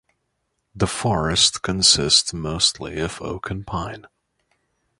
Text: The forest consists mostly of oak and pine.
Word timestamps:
The 0.73 0.87
forest 0.87 1.61
consists 1.61 2.33
mostly 2.33 2.99
of 3.01 3.21
oak 3.21 3.51
and 3.51 3.67
pine. 3.67 4.07